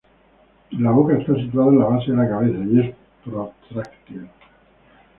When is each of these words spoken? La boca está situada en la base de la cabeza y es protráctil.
La 0.79 0.89
boca 0.89 1.15
está 1.15 1.35
situada 1.35 1.69
en 1.69 1.77
la 1.77 1.85
base 1.85 2.09
de 2.09 2.17
la 2.17 2.27
cabeza 2.27 2.57
y 2.57 2.79
es 2.89 2.95
protráctil. 3.23 4.27